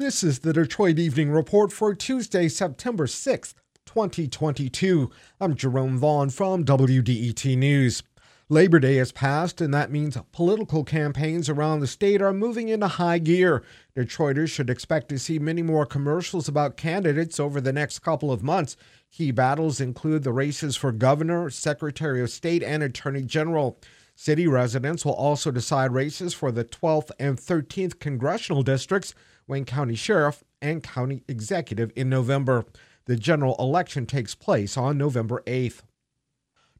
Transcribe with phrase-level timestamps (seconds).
[0.00, 3.52] This is the Detroit Evening Report for Tuesday, September 6th,
[3.84, 5.10] 2022.
[5.38, 8.02] I'm Jerome Vaughn from WDET News.
[8.48, 12.88] Labor Day has passed, and that means political campaigns around the state are moving into
[12.88, 13.62] high gear.
[13.94, 18.42] Detroiters should expect to see many more commercials about candidates over the next couple of
[18.42, 18.78] months.
[19.12, 23.78] Key battles include the races for governor, secretary of state, and attorney general.
[24.20, 29.14] City residents will also decide races for the 12th and 13th congressional districts,
[29.46, 32.66] Wayne County Sheriff, and County Executive in November.
[33.06, 35.80] The general election takes place on November 8th.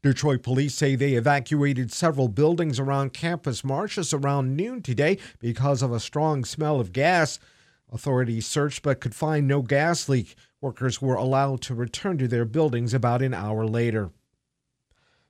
[0.03, 5.91] Detroit police say they evacuated several buildings around Campus Martius around noon today because of
[5.91, 7.39] a strong smell of gas.
[7.91, 10.35] Authorities searched but could find no gas leak.
[10.61, 14.11] Workers were allowed to return to their buildings about an hour later.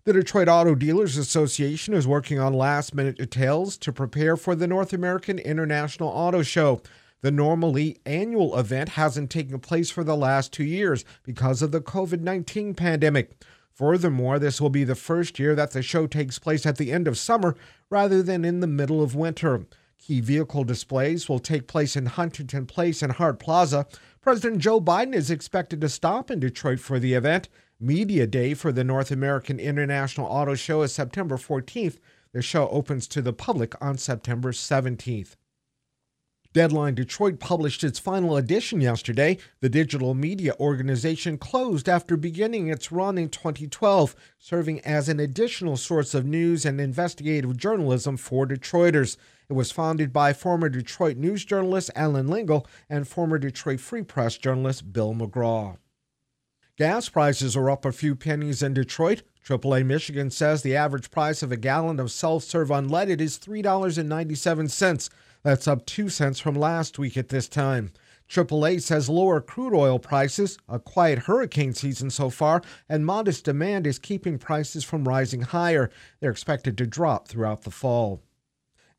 [0.03, 4.65] The Detroit Auto Dealers Association is working on last minute details to prepare for the
[4.65, 6.81] North American International Auto Show.
[7.21, 11.81] The normally annual event hasn't taken place for the last two years because of the
[11.81, 13.43] COVID 19 pandemic.
[13.75, 17.07] Furthermore, this will be the first year that the show takes place at the end
[17.07, 17.55] of summer
[17.91, 19.67] rather than in the middle of winter.
[20.01, 23.85] Key vehicle displays will take place in Huntington Place and Hart Plaza.
[24.19, 27.49] President Joe Biden is expected to stop in Detroit for the event.
[27.79, 31.99] Media Day for the North American International Auto Show is September 14th.
[32.33, 35.35] The show opens to the public on September 17th.
[36.53, 39.37] Deadline Detroit published its final edition yesterday.
[39.61, 45.77] The digital media organization closed after beginning its run in 2012, serving as an additional
[45.77, 49.15] source of news and investigative journalism for Detroiters.
[49.47, 54.37] It was founded by former Detroit news journalist Allan Lengel and former Detroit Free Press
[54.37, 55.77] journalist Bill McGraw.
[56.81, 59.21] Gas prices are up a few pennies in Detroit.
[59.45, 65.09] AAA Michigan says the average price of a gallon of self serve unleaded is $3.97.
[65.43, 67.91] That's up 2 cents from last week at this time.
[68.27, 73.85] AAA says lower crude oil prices, a quiet hurricane season so far, and modest demand
[73.85, 75.91] is keeping prices from rising higher.
[76.19, 78.23] They're expected to drop throughout the fall.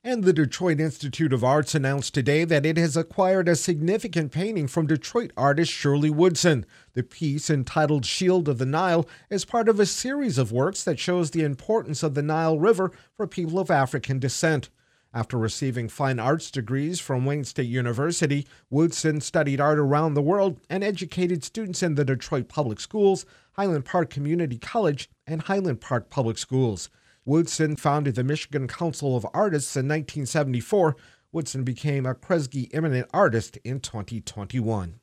[0.05, 4.67] And the Detroit Institute of Arts announced today that it has acquired a significant painting
[4.67, 6.67] from Detroit artist Shirley Woodson.
[6.95, 10.99] The piece, entitled Shield of the Nile, is part of a series of works that
[10.99, 14.71] shows the importance of the Nile River for people of African descent.
[15.15, 20.59] After receiving fine arts degrees from Wayne State University, Woodson studied art around the world
[20.69, 26.11] and educated students in the Detroit Public Schools, Highland Park Community College, and Highland Park
[26.11, 26.91] Public Schools.
[27.25, 30.97] Woodson founded the Michigan Council of Artists in 1974.
[31.31, 34.99] Woodson became a Kresge Eminent Artist in 2021.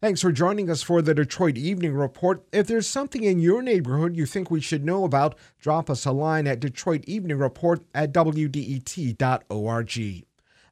[0.00, 2.44] Thanks for joining us for the Detroit Evening Report.
[2.52, 6.12] If there's something in your neighborhood you think we should know about, drop us a
[6.12, 9.16] line at Detroit Evening Report at WDET.org.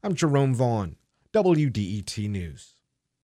[0.03, 0.97] I'm Jerome Vaughn,
[1.32, 2.79] WDET News.